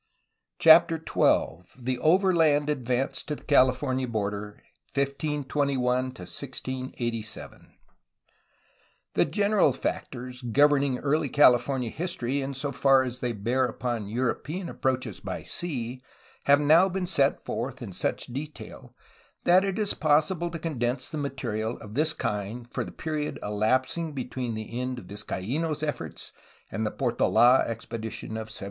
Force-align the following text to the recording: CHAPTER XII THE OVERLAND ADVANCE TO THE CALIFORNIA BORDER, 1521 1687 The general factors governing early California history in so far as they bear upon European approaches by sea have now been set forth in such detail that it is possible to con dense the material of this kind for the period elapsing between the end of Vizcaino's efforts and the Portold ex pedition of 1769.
CHAPTER 0.57 0.95
XII 0.97 1.77
THE 1.79 1.99
OVERLAND 2.01 2.71
ADVANCE 2.71 3.21
TO 3.21 3.35
THE 3.35 3.43
CALIFORNIA 3.43 4.07
BORDER, 4.07 4.57
1521 4.95 6.05
1687 6.05 7.71
The 9.13 9.25
general 9.25 9.71
factors 9.71 10.41
governing 10.41 10.97
early 10.97 11.29
California 11.29 11.91
history 11.91 12.41
in 12.41 12.55
so 12.55 12.71
far 12.71 13.03
as 13.03 13.19
they 13.19 13.31
bear 13.31 13.65
upon 13.67 14.07
European 14.09 14.69
approaches 14.69 15.19
by 15.19 15.43
sea 15.43 16.01
have 16.45 16.59
now 16.59 16.89
been 16.89 17.05
set 17.05 17.45
forth 17.45 17.83
in 17.83 17.93
such 17.93 18.25
detail 18.25 18.95
that 19.43 19.63
it 19.63 19.77
is 19.77 19.93
possible 19.93 20.49
to 20.49 20.57
con 20.57 20.79
dense 20.79 21.11
the 21.11 21.19
material 21.19 21.77
of 21.77 21.93
this 21.93 22.13
kind 22.13 22.67
for 22.73 22.83
the 22.83 22.91
period 22.91 23.37
elapsing 23.43 24.13
between 24.13 24.55
the 24.55 24.79
end 24.79 24.97
of 24.97 25.05
Vizcaino's 25.05 25.83
efforts 25.83 26.31
and 26.71 26.87
the 26.87 26.91
Portold 26.91 27.37
ex 27.69 27.85
pedition 27.85 28.29
of 28.31 28.49
1769. 28.49 28.59